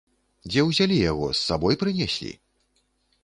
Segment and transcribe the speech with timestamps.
[0.51, 2.31] Дзе ўзялі яго, з сабой прынеслі?